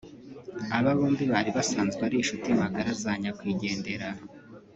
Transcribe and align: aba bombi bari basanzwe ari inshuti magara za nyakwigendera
aba 0.77 0.91
bombi 0.97 1.23
bari 1.31 1.49
basanzwe 1.57 1.99
ari 2.07 2.15
inshuti 2.21 2.47
magara 2.61 2.89
za 3.01 3.11
nyakwigendera 3.21 4.07